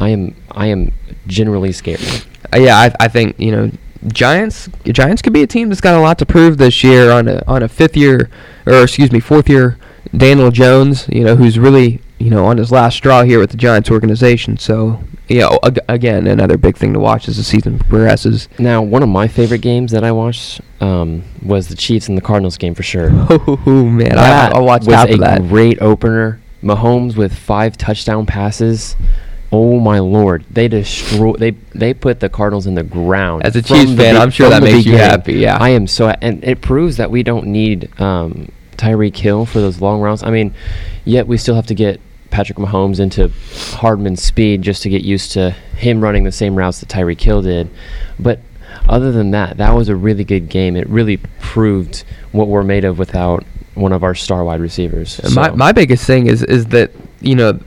I 0.00 0.08
am 0.08 0.34
I 0.50 0.66
am 0.66 0.92
generally 1.26 1.72
scared. 1.72 2.00
Uh, 2.52 2.58
yeah, 2.58 2.76
I, 2.76 2.94
I 2.98 3.08
think 3.08 3.38
you 3.38 3.50
know 3.52 3.70
Giants. 4.08 4.68
Giants 4.84 5.22
could 5.22 5.32
be 5.32 5.42
a 5.42 5.46
team 5.46 5.68
that's 5.68 5.80
got 5.80 5.96
a 5.96 6.00
lot 6.00 6.18
to 6.18 6.26
prove 6.26 6.58
this 6.58 6.82
year 6.82 7.10
on 7.10 7.28
a 7.28 7.42
on 7.46 7.62
a 7.62 7.68
fifth 7.68 7.96
year 7.96 8.30
or 8.66 8.82
excuse 8.82 9.12
me 9.12 9.20
fourth 9.20 9.48
year 9.48 9.78
Daniel 10.16 10.50
Jones. 10.50 11.08
You 11.08 11.24
know 11.24 11.36
who's 11.36 11.58
really 11.58 12.00
you 12.18 12.30
know 12.30 12.44
on 12.46 12.56
his 12.58 12.70
last 12.72 12.96
straw 12.96 13.22
here 13.22 13.38
with 13.38 13.50
the 13.50 13.56
Giants 13.56 13.90
organization. 13.90 14.56
So 14.58 15.02
you 15.28 15.40
know, 15.40 15.58
ag- 15.62 15.78
again 15.88 16.26
another 16.26 16.56
big 16.58 16.76
thing 16.76 16.92
to 16.92 16.98
watch 17.00 17.28
as 17.28 17.36
the 17.36 17.42
season 17.44 17.78
progresses. 17.78 18.48
Now, 18.58 18.82
one 18.82 19.02
of 19.02 19.08
my 19.08 19.28
favorite 19.28 19.60
games 19.62 19.92
that 19.92 20.04
I 20.04 20.12
watched 20.12 20.60
um, 20.80 21.22
was 21.42 21.68
the 21.68 21.76
Chiefs 21.76 22.08
and 22.08 22.18
the 22.18 22.22
Cardinals 22.22 22.58
game 22.58 22.74
for 22.74 22.82
sure. 22.82 23.10
Oh 23.64 23.84
man, 23.84 24.12
I, 24.12 24.14
That 24.16 24.52
I 24.54 24.58
watched 24.58 24.86
was 24.86 24.94
half 24.96 25.08
a 25.10 25.16
that. 25.18 25.42
great 25.48 25.80
opener. 25.80 26.40
Mahomes 26.62 27.16
with 27.16 27.34
five 27.36 27.76
touchdown 27.78 28.24
passes. 28.26 28.94
Oh 29.54 29.78
my 29.80 29.98
lord! 29.98 30.44
They 30.50 30.66
destroy. 30.68 31.34
They 31.34 31.50
they 31.74 31.92
put 31.92 32.20
the 32.20 32.28
Cardinals 32.28 32.66
in 32.66 32.74
the 32.74 32.82
ground. 32.82 33.44
As 33.44 33.54
a 33.56 33.60
Chiefs 33.62 33.94
fan, 33.94 34.14
be- 34.14 34.20
I'm 34.20 34.30
sure 34.30 34.48
that 34.48 34.62
makes 34.62 34.86
you 34.86 34.96
happy, 34.96 35.34
yeah. 35.34 35.56
I 35.60 35.70
am 35.70 35.86
so, 35.86 36.08
and 36.08 36.42
it 36.42 36.60
proves 36.62 36.96
that 36.98 37.10
we 37.10 37.22
don't 37.22 37.46
need 37.48 37.90
um, 38.00 38.50
Tyreek 38.76 39.16
Hill 39.16 39.46
for 39.46 39.60
those 39.60 39.80
long 39.80 40.00
routes. 40.00 40.22
I 40.22 40.30
mean, 40.30 40.54
yet 41.04 41.26
we 41.26 41.36
still 41.36 41.54
have 41.54 41.66
to 41.66 41.74
get 41.74 42.00
Patrick 42.30 42.58
Mahomes 42.58 42.98
into 43.00 43.30
Hardman's 43.76 44.22
speed 44.22 44.62
just 44.62 44.82
to 44.82 44.88
get 44.88 45.02
used 45.02 45.32
to 45.32 45.50
him 45.76 46.00
running 46.00 46.24
the 46.24 46.32
same 46.32 46.54
routes 46.56 46.80
that 46.80 46.88
Tyreek 46.88 47.20
Hill 47.20 47.42
did. 47.42 47.68
But 48.18 48.40
other 48.88 49.12
than 49.12 49.30
that, 49.32 49.58
that 49.58 49.74
was 49.74 49.88
a 49.88 49.96
really 49.96 50.24
good 50.24 50.48
game. 50.48 50.76
It 50.76 50.88
really 50.88 51.18
proved 51.40 52.04
what 52.32 52.48
we're 52.48 52.62
made 52.64 52.84
of 52.84 52.98
without 52.98 53.44
one 53.74 53.92
of 53.92 54.02
our 54.02 54.14
star 54.14 54.44
wide 54.44 54.60
receivers. 54.60 55.20
My 55.34 55.48
So- 55.50 55.56
my 55.56 55.72
biggest 55.72 56.04
thing 56.06 56.26
is 56.26 56.42
is 56.42 56.66
that 56.66 56.90
you 57.20 57.34
know. 57.34 57.58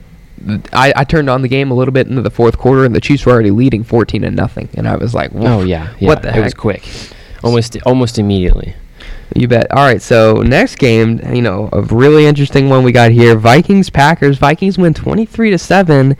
I, 0.72 0.92
I 0.94 1.04
turned 1.04 1.30
on 1.30 1.40
the 1.40 1.48
game 1.48 1.70
a 1.70 1.74
little 1.74 1.92
bit 1.92 2.06
into 2.08 2.20
the 2.20 2.30
fourth 2.30 2.58
quarter, 2.58 2.84
and 2.84 2.94
the 2.94 3.00
Chiefs 3.00 3.24
were 3.24 3.32
already 3.32 3.50
leading 3.50 3.82
14 3.82 4.22
and 4.22 4.36
nothing, 4.36 4.68
and 4.74 4.86
I 4.86 4.94
was 4.96 5.14
like, 5.14 5.30
oh 5.34 5.62
yeah, 5.64 5.94
yeah, 5.98 6.08
what 6.08 6.20
the 6.22 6.30
heck?" 6.30 6.40
it 6.40 6.44
was 6.44 6.54
quick, 6.54 6.86
almost 7.42 7.78
almost 7.86 8.18
immediately. 8.18 8.74
You 9.38 9.48
bet. 9.48 9.70
All 9.70 9.84
right, 9.84 10.00
so 10.00 10.42
next 10.42 10.76
game, 10.76 11.20
you 11.34 11.42
know, 11.42 11.68
a 11.72 11.82
really 11.82 12.26
interesting 12.26 12.68
one 12.70 12.84
we 12.84 12.92
got 12.92 13.10
here: 13.10 13.36
Vikings 13.36 13.90
Packers. 13.90 14.38
Vikings 14.38 14.78
win 14.78 14.94
23 14.94 15.50
to 15.50 15.58
seven. 15.58 16.16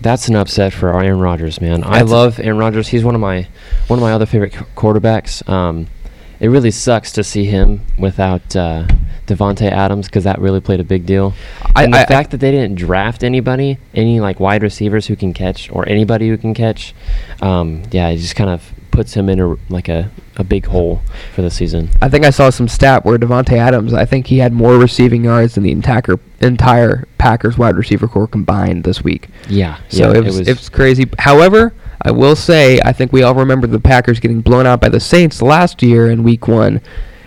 That's 0.00 0.28
an 0.28 0.36
upset 0.36 0.72
for 0.72 0.90
Aaron 0.90 1.18
Rodgers, 1.18 1.60
man. 1.60 1.82
I 1.84 2.02
love 2.02 2.38
Aaron 2.38 2.58
Rodgers. 2.58 2.86
He's 2.88 3.02
one 3.02 3.16
of 3.16 3.20
my 3.20 3.48
one 3.88 3.98
of 3.98 4.02
my 4.02 4.12
other 4.12 4.26
favorite 4.26 4.52
qu- 4.52 4.64
quarterbacks. 4.76 5.46
Um, 5.48 5.88
it 6.38 6.46
really 6.48 6.70
sucks 6.70 7.10
to 7.12 7.24
see 7.24 7.46
him 7.46 7.80
without 7.98 8.54
uh, 8.54 8.86
Davante 9.26 9.68
Adams 9.68 10.06
because 10.06 10.22
that 10.22 10.38
really 10.40 10.60
played 10.60 10.78
a 10.78 10.84
big 10.84 11.04
deal. 11.04 11.34
I- 11.74 11.82
and 11.82 11.92
the 11.92 11.98
I- 11.98 12.02
I- 12.02 12.06
fact 12.06 12.30
that 12.30 12.36
they 12.38 12.52
didn't 12.52 12.76
draft 12.76 13.24
anybody, 13.24 13.78
any 13.92 14.20
like 14.20 14.38
wide 14.38 14.62
receivers 14.62 15.06
who 15.08 15.16
can 15.16 15.34
catch 15.34 15.68
or 15.72 15.88
anybody 15.88 16.28
who 16.28 16.36
can 16.38 16.54
catch, 16.54 16.94
um, 17.42 17.82
yeah, 17.90 18.06
it 18.10 18.18
just 18.18 18.36
kind 18.36 18.50
of 18.50 18.72
puts 18.90 19.14
him 19.14 19.28
in 19.28 19.40
a 19.40 19.56
like 19.68 19.88
a, 19.88 20.10
a 20.36 20.44
big 20.44 20.66
hole 20.66 21.02
for 21.34 21.42
the 21.42 21.50
season. 21.50 21.90
I 22.02 22.08
think 22.08 22.24
I 22.24 22.30
saw 22.30 22.50
some 22.50 22.68
stat 22.68 23.04
where 23.04 23.18
Davante 23.18 23.52
Adams. 23.52 23.92
I 23.92 24.04
think 24.04 24.26
he 24.26 24.38
had 24.38 24.52
more 24.52 24.76
receiving 24.78 25.24
yards 25.24 25.54
than 25.54 25.64
the 25.64 25.72
entire 25.72 26.18
entire 26.40 27.06
Packers 27.18 27.58
wide 27.58 27.76
receiver 27.76 28.08
core 28.08 28.26
combined 28.26 28.84
this 28.84 29.02
week. 29.02 29.28
Yeah, 29.48 29.78
So 29.88 30.12
yeah, 30.12 30.18
it, 30.18 30.24
was, 30.24 30.38
it 30.40 30.56
was 30.56 30.68
crazy. 30.68 31.06
However, 31.18 31.74
I 32.02 32.10
will 32.10 32.36
say 32.36 32.80
I 32.84 32.92
think 32.92 33.12
we 33.12 33.22
all 33.22 33.34
remember 33.34 33.66
the 33.66 33.80
Packers 33.80 34.20
getting 34.20 34.40
blown 34.40 34.66
out 34.66 34.80
by 34.80 34.88
the 34.88 35.00
Saints 35.00 35.42
last 35.42 35.82
year 35.82 36.10
in 36.10 36.22
Week 36.22 36.46
One, 36.46 36.80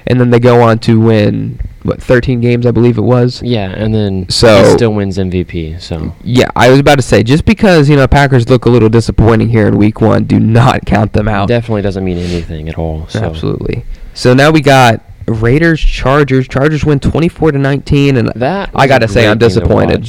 and 0.07 0.19
then 0.19 0.29
they 0.29 0.39
go 0.39 0.61
on 0.61 0.79
to 0.79 0.99
win 0.99 1.59
what 1.83 2.01
13 2.01 2.41
games, 2.41 2.65
I 2.67 2.71
believe 2.71 2.97
it 2.97 3.01
was. 3.01 3.41
yeah, 3.41 3.69
and 3.71 3.93
then 3.93 4.27
So- 4.29 4.63
he 4.63 4.69
still 4.71 4.93
wins 4.93 5.17
MVP. 5.17 5.77
So 5.79 6.13
Yeah, 6.23 6.49
I 6.55 6.69
was 6.69 6.79
about 6.79 6.95
to 6.95 7.01
say 7.01 7.23
just 7.23 7.43
because 7.45 7.89
you 7.89 7.95
know 7.95 8.07
Packers 8.07 8.49
look 8.49 8.65
a 8.65 8.69
little 8.69 8.89
disappointing 8.89 9.49
here 9.49 9.67
in 9.67 9.77
Week 9.77 9.99
One, 10.01 10.25
do 10.25 10.39
not 10.39 10.85
count 10.85 11.13
them 11.13 11.27
out. 11.27 11.47
definitely 11.47 11.81
doesn't 11.81 12.03
mean 12.03 12.17
anything 12.17 12.69
at 12.69 12.77
all. 12.77 13.07
So. 13.09 13.19
Absolutely. 13.23 13.83
So 14.13 14.33
now 14.33 14.51
we 14.51 14.61
got 14.61 15.01
Raiders 15.27 15.79
Chargers. 15.79 16.47
Chargers 16.47 16.83
win 16.85 16.99
24 16.99 17.53
to 17.53 17.57
19, 17.57 18.17
and 18.17 18.31
That 18.35 18.69
I 18.75 18.85
gotta 18.87 19.07
say 19.07 19.27
I'm 19.27 19.39
to 19.39 19.45
disappointed. 19.47 20.07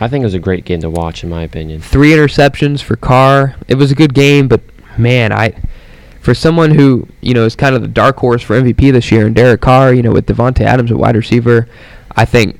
I 0.00 0.08
think 0.08 0.22
it 0.22 0.26
was 0.26 0.34
a 0.34 0.40
great 0.40 0.64
game 0.64 0.80
to 0.80 0.90
watch, 0.90 1.22
in 1.22 1.30
my 1.30 1.42
opinion. 1.44 1.80
three 1.80 2.10
interceptions 2.10 2.82
for 2.82 2.96
Carr. 2.96 3.54
It 3.68 3.76
was 3.76 3.92
a 3.92 3.94
good 3.94 4.12
game, 4.12 4.48
but 4.48 4.60
man, 4.98 5.32
I 5.32 5.54
for 6.24 6.34
someone 6.34 6.70
who 6.70 7.06
you 7.20 7.34
know 7.34 7.44
is 7.44 7.54
kind 7.54 7.76
of 7.76 7.82
the 7.82 7.88
dark 7.88 8.16
horse 8.16 8.42
for 8.42 8.58
MVP 8.58 8.92
this 8.92 9.12
year, 9.12 9.26
and 9.26 9.36
Derek 9.36 9.60
Carr, 9.60 9.92
you 9.92 10.02
know, 10.02 10.10
with 10.10 10.26
Davante 10.26 10.62
Adams 10.62 10.90
at 10.90 10.96
wide 10.96 11.16
receiver, 11.16 11.68
I 12.16 12.24
think 12.24 12.58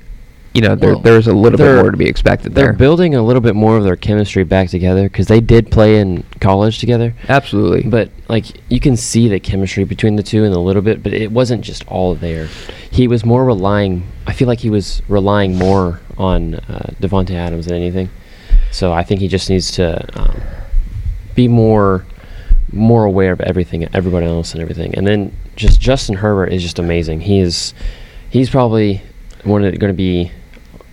you 0.53 0.61
know 0.61 0.75
there 0.75 0.93
Well, 0.93 1.01
there's 1.01 1.27
a 1.27 1.33
little 1.33 1.57
bit 1.57 1.75
more 1.83 1.91
to 1.91 1.97
be 1.97 2.07
expected 2.07 2.55
there. 2.55 2.67
They're 2.67 2.73
building 2.75 3.15
a 3.15 3.23
little 3.23 3.41
bit 3.41 3.55
more 3.55 3.79
of 3.79 3.85
their 3.85 3.97
chemistry 3.97 4.45
back 4.45 4.69
together 4.69 5.05
because 5.05 5.29
they 5.29 5.41
did 5.41 5.71
play 5.71 5.99
in 5.99 6.25
college 6.41 6.79
together. 6.79 7.15
Absolutely, 7.27 7.89
But 7.89 8.11
like 8.29 8.45
you 8.71 8.81
can 8.81 8.99
see 8.99 9.29
the 9.29 9.41
chemistry 9.41 9.85
between 9.85 10.17
the 10.17 10.23
two 10.23 10.45
in 10.45 10.53
a 10.53 10.61
little 10.61 10.83
bit, 10.83 11.03
but 11.03 11.15
it 11.15 11.33
wasn't 11.33 11.65
just 11.65 11.89
all 11.89 12.15
there. 12.15 12.49
He 12.91 13.09
was 13.09 13.25
more 13.25 13.47
relying. 13.47 14.07
I 14.27 14.35
feel 14.35 14.47
like 14.47 14.61
he 14.61 14.71
was 14.71 15.01
relying 15.09 15.57
more 15.57 16.01
on 16.19 16.57
uh, 16.57 16.91
Davante 17.01 17.35
Adams 17.35 17.65
than 17.65 17.77
anything. 17.77 18.11
So 18.71 18.93
I 18.93 19.05
think 19.05 19.21
he 19.21 19.29
just 19.29 19.49
needs 19.49 19.73
to 19.73 20.07
um, 20.21 20.41
be 21.35 21.49
more 21.49 22.05
more 22.75 23.05
aware 23.05 23.33
of 23.33 23.41
everything, 23.41 23.87
everybody 23.95 24.27
else, 24.27 24.53
and 24.53 24.63
everything. 24.63 24.95
And 24.97 25.07
then 25.07 25.35
just 25.57 25.81
Justin 25.81 26.17
Herbert 26.17 26.53
is 26.53 26.63
just 26.63 26.79
amazing. 26.79 27.21
He 27.21 27.39
is 27.39 27.75
he's 28.31 28.51
probably 28.51 29.03
one 29.45 29.65
of 29.65 29.79
going 29.79 29.93
to 29.93 29.97
be 29.97 30.31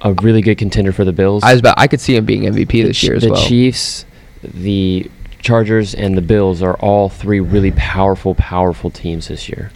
a 0.02 0.14
really 0.14 0.42
good 0.42 0.58
contender 0.58 0.92
for 0.92 1.06
the 1.06 1.14
Bills. 1.14 1.44
I 1.44 1.52
was 1.52 1.60
about 1.60 1.76
I 1.78 1.88
could 1.88 2.02
see 2.02 2.16
him 2.16 2.26
being 2.26 2.44
MVP 2.44 2.84
this 2.84 3.02
year 3.04 3.16
as 3.16 3.24
the 3.24 3.32
well. 3.32 3.42
The 3.42 3.48
Chiefs, 3.48 4.06
the 4.44 5.10
Chargers, 5.40 5.96
and 5.96 6.18
the 6.18 6.22
Bills 6.22 6.62
are 6.62 6.76
all 6.76 7.10
three 7.10 7.40
really 7.40 7.72
powerful, 7.72 8.36
powerful 8.36 8.90
teams 8.90 9.28
this 9.28 9.50
year. 9.50 9.72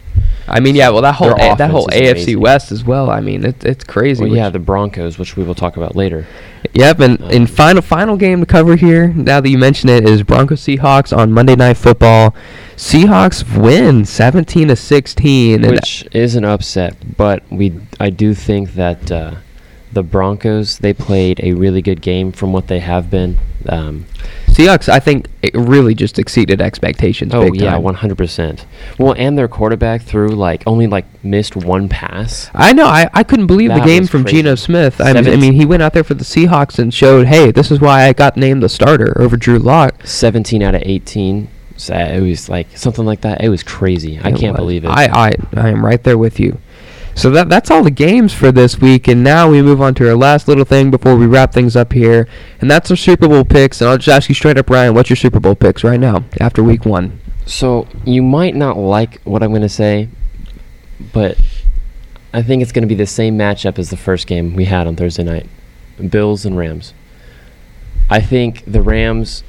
I 0.48 0.60
mean, 0.60 0.76
yeah, 0.76 0.90
well 0.90 1.02
that 1.02 1.16
whole 1.16 1.32
A- 1.34 1.56
that 1.56 1.72
whole 1.72 1.88
AFC 1.88 2.12
amazing. 2.12 2.40
West 2.40 2.72
as 2.72 2.84
well. 2.84 3.10
I 3.10 3.20
mean, 3.20 3.44
it, 3.46 3.64
it's 3.66 3.84
crazy. 3.84 4.24
Well, 4.24 4.36
yeah, 4.36 4.50
the 4.50 4.60
Broncos, 4.60 5.18
which 5.18 5.36
we 5.36 5.44
will 5.44 5.56
talk 5.56 5.76
about 5.78 5.96
later. 5.96 6.28
Yep, 6.74 7.00
and 7.00 7.20
in 7.32 7.42
Um, 7.44 7.48
final 7.48 7.82
final 7.82 8.16
game 8.18 8.40
to 8.42 8.46
cover 8.46 8.76
here, 8.76 9.08
now 9.10 9.40
that 9.42 9.50
you 9.50 9.58
mention 9.58 9.90
it, 9.90 10.08
is 10.08 10.24
Broncos 10.24 10.62
Seahawks 10.62 11.16
on 11.16 11.32
Monday 11.32 11.56
Night 11.56 11.78
Football. 11.78 12.36
Seahawks 12.76 13.44
win 13.58 14.06
17 14.06 14.68
to 14.68 14.76
16, 14.76 15.64
and 15.64 15.72
which 15.74 16.06
is 16.12 16.36
an 16.36 16.44
upset, 16.46 16.96
but 17.18 17.44
we 17.50 17.74
I 18.00 18.10
do 18.10 18.34
think 18.34 18.74
that 18.74 19.12
uh, 19.12 19.36
the 19.94 20.04
Broncos 20.04 20.80
they 20.80 20.94
played 20.94 21.40
a 21.42 21.54
really 21.54 21.82
good 21.82 22.02
game 22.02 22.32
from 22.32 22.52
what 22.54 22.68
they 22.68 22.80
have 22.80 23.10
been. 23.10 23.40
Um, 23.68 24.06
Seahawks, 24.56 24.88
I 24.88 25.00
think, 25.00 25.28
it 25.42 25.54
really 25.54 25.94
just 25.94 26.18
exceeded 26.18 26.62
expectations. 26.62 27.34
oh 27.34 27.44
big 27.44 27.60
yeah, 27.60 27.76
one 27.78 27.94
hundred 27.96 28.18
percent. 28.18 28.66
Well, 28.98 29.14
and 29.18 29.38
their 29.38 29.50
quarterback 29.50 30.02
threw 30.02 30.30
like 30.30 30.64
only 30.66 30.88
like 30.88 31.06
missed 31.26 31.58
one 31.58 31.90
pass. 31.90 32.50
I 32.54 32.72
know. 32.72 32.86
I, 32.86 33.10
I 33.14 33.24
couldn't 33.24 33.48
believe 33.48 33.74
the 33.74 33.82
game 33.82 34.08
from 34.08 34.24
crazy. 34.24 34.38
Geno 34.38 34.56
Smith. 34.56 35.02
I 35.02 35.12
mean, 35.12 35.28
I 35.28 35.36
mean, 35.36 35.54
he 35.54 35.66
went 35.66 35.84
out 35.84 35.92
there 35.92 36.06
for 36.06 36.14
the 36.14 36.24
Seahawks 36.24 36.80
and 36.80 36.94
showed, 36.94 37.28
hey, 37.28 37.52
this 37.52 37.70
is 37.70 37.82
why 37.82 38.06
I 38.06 38.14
got 38.14 38.38
named 38.38 38.64
the 38.64 38.70
starter 38.70 39.22
over 39.22 39.36
Drew 39.36 39.60
Lock. 39.60 40.08
17 40.08 40.64
out 40.64 40.74
of 40.74 40.84
18. 40.86 41.50
So 41.76 41.94
it 41.94 42.22
was 42.22 42.48
like 42.48 42.78
something 42.78 43.06
like 43.06 43.22
that. 43.22 43.44
It 43.44 43.50
was 43.50 43.62
crazy. 43.62 44.20
I 44.24 44.32
can't 44.32 44.56
believe 44.56 44.86
it. 44.86 44.88
I, 44.88 45.06
I 45.08 45.32
I 45.56 45.70
am 45.70 45.86
right 45.86 46.02
there 46.02 46.18
with 46.18 46.40
you. 46.40 46.58
So 47.16 47.32
that 47.32 47.50
that's 47.50 47.72
all 47.72 47.84
the 47.84 47.92
games 47.92 48.34
for 48.34 48.52
this 48.52 48.80
week, 48.80 49.08
and 49.08 49.24
now 49.24 49.50
we 49.50 49.62
move 49.62 49.82
on 49.82 49.96
to 49.96 50.10
our 50.10 50.16
last 50.16 50.48
little 50.48 50.66
thing 50.66 50.92
before 50.92 51.16
we 51.16 51.26
wrap 51.26 51.54
things 51.54 51.76
up 51.76 51.94
here, 51.94 52.28
and 52.62 52.70
that's 52.70 52.92
our 52.92 52.98
Super 52.98 53.28
Bowl 53.28 53.46
picks. 53.46 53.82
And 53.82 53.90
I'll 53.90 53.98
just 53.98 54.10
ask 54.10 54.30
you 54.30 54.36
straight 54.36 54.58
up, 54.58 54.70
Ryan, 54.70 54.94
what's 54.94 55.10
your 55.10 55.18
Super 55.18 55.40
Bowl 55.40 55.56
picks 55.56 55.84
right 55.84 56.00
now 56.00 56.26
after 56.40 56.62
Week 56.62 56.86
One? 56.86 57.20
so 57.46 57.88
you 58.06 58.24
might 58.24 58.56
not 58.56 58.78
like 58.78 59.22
what 59.22 59.44
I'm 59.44 59.52
going 59.52 59.62
to 59.62 59.70
say, 59.70 60.10
but 61.14 61.40
I 62.34 62.42
think 62.42 62.62
it's 62.62 62.72
going 62.72 62.82
to 62.84 62.88
be 62.88 62.96
the 62.96 63.06
same 63.06 63.38
matchup 63.38 63.78
as 63.80 63.90
the 63.90 63.98
first 63.98 64.28
game 64.28 64.56
we 64.56 64.66
had 64.66 64.88
on 64.88 64.96
Thursday 64.96 65.24
night 65.24 65.48
Bills 66.10 66.46
and 66.46 66.58
Rams. 66.58 66.94
I 68.10 68.20
think 68.20 68.64
the 68.66 68.82
Rams, 68.82 69.44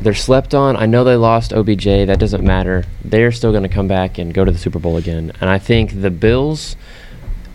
they're 0.00 0.14
slept 0.14 0.54
on. 0.54 0.76
I 0.76 0.86
know 0.86 1.04
they 1.04 1.16
lost 1.16 1.52
OBJ. 1.52 1.84
That 1.84 2.18
doesn't 2.18 2.44
matter. 2.44 2.84
They're 3.04 3.32
still 3.32 3.50
going 3.50 3.64
to 3.64 3.68
come 3.68 3.88
back 3.88 4.18
and 4.18 4.32
go 4.32 4.44
to 4.44 4.52
the 4.52 4.58
Super 4.58 4.78
Bowl 4.78 4.96
again. 4.96 5.32
And 5.40 5.50
I 5.50 5.58
think 5.58 6.00
the 6.00 6.10
Bills, 6.10 6.76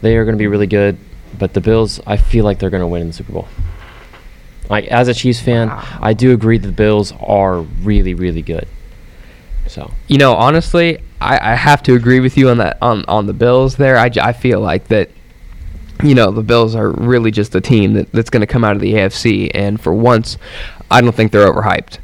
they 0.01 0.17
are 0.17 0.25
going 0.25 0.35
to 0.35 0.39
be 0.39 0.47
really 0.47 0.67
good. 0.67 0.97
But 1.38 1.53
the 1.53 1.62
Bills, 1.62 2.00
I 2.05 2.17
feel 2.17 2.45
like 2.45 2.59
they're 2.59 2.69
going 2.69 2.81
to 2.81 2.88
win 2.88 3.01
in 3.01 3.07
the 3.07 3.13
Super 3.13 3.31
Bowl. 3.31 3.47
Like 4.69 4.85
as 4.88 5.07
a 5.07 5.13
Chiefs 5.13 5.39
fan, 5.39 5.69
I 5.69 6.13
do 6.13 6.31
agree 6.31 6.57
that 6.57 6.67
the 6.67 6.73
Bills 6.73 7.13
are 7.19 7.62
really, 7.62 8.13
really 8.13 8.41
good. 8.41 8.67
So 9.67 9.91
You 10.07 10.17
know, 10.17 10.35
honestly, 10.35 11.00
I, 11.21 11.53
I 11.53 11.55
have 11.55 11.81
to 11.83 11.95
agree 11.95 12.19
with 12.19 12.38
you 12.38 12.50
on 12.50 12.57
that 12.57 12.77
on 12.81 13.05
on 13.07 13.27
the 13.27 13.33
Bills. 13.33 13.77
There, 13.77 13.97
I, 13.97 14.12
I 14.21 14.33
feel 14.33 14.59
like 14.59 14.88
that. 14.89 15.09
You 16.03 16.15
know, 16.15 16.31
the 16.31 16.43
Bills 16.43 16.75
are 16.75 16.89
really 16.89 17.31
just 17.31 17.55
a 17.55 17.62
team 17.62 17.93
that, 17.93 18.12
that's 18.12 18.29
going 18.29 18.41
to 18.41 18.47
come 18.47 18.63
out 18.65 18.75
of 18.75 18.81
the 18.81 18.93
AFC, 18.93 19.51
and 19.53 19.79
for 19.79 19.93
once, 19.93 20.38
I 20.91 21.00
don't 21.00 21.15
think 21.15 21.31
they're 21.31 21.50
overhyped. 21.50 22.00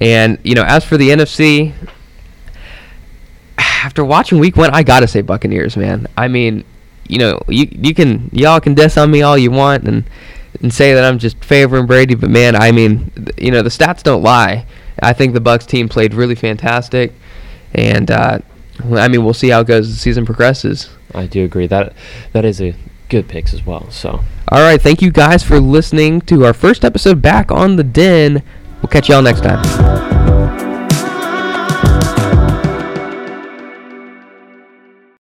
And 0.00 0.38
you 0.42 0.54
know, 0.54 0.64
as 0.64 0.84
for 0.84 0.96
the 0.96 1.10
NFC, 1.10 1.72
after 3.58 4.04
watching 4.04 4.38
Week 4.38 4.56
One, 4.56 4.70
I 4.70 4.82
gotta 4.82 5.06
say 5.06 5.22
Buccaneers, 5.22 5.76
man. 5.76 6.06
I 6.16 6.28
mean, 6.28 6.64
you 7.06 7.18
know, 7.18 7.40
you 7.48 7.68
you 7.70 7.94
can 7.94 8.30
y'all 8.32 8.60
can 8.60 8.74
diss 8.74 8.96
on 8.96 9.10
me 9.10 9.22
all 9.22 9.38
you 9.38 9.50
want 9.50 9.84
and 9.84 10.04
and 10.60 10.72
say 10.72 10.94
that 10.94 11.04
I'm 11.04 11.18
just 11.18 11.42
favoring 11.44 11.86
Brady, 11.86 12.14
but 12.14 12.30
man, 12.30 12.56
I 12.56 12.72
mean, 12.72 13.10
th- 13.10 13.30
you 13.36 13.50
know, 13.50 13.62
the 13.62 13.70
stats 13.70 14.02
don't 14.02 14.22
lie. 14.22 14.66
I 15.02 15.12
think 15.12 15.34
the 15.34 15.40
Bucks 15.40 15.66
team 15.66 15.88
played 15.88 16.14
really 16.14 16.34
fantastic, 16.34 17.12
and 17.74 18.10
uh, 18.10 18.38
I 18.92 19.08
mean, 19.08 19.24
we'll 19.24 19.34
see 19.34 19.50
how 19.50 19.60
it 19.60 19.66
goes 19.66 19.88
as 19.88 19.94
the 19.94 20.00
season 20.00 20.24
progresses. 20.24 20.90
I 21.12 21.26
do 21.26 21.44
agree 21.44 21.66
that 21.66 21.92
that 22.32 22.44
is 22.44 22.60
a 22.60 22.74
good 23.08 23.28
picks 23.28 23.52
as 23.54 23.64
well. 23.64 23.90
So 23.90 24.24
All 24.48 24.60
right, 24.60 24.80
thank 24.80 25.02
you 25.02 25.10
guys 25.10 25.42
for 25.42 25.60
listening 25.60 26.20
to 26.22 26.44
our 26.44 26.54
first 26.54 26.84
episode 26.84 27.20
back 27.20 27.50
on 27.50 27.76
the 27.76 27.84
Den. 27.84 28.42
We'll 28.84 28.90
catch 28.90 29.08
y'all 29.08 29.22
next 29.22 29.40
time. 29.40 30.03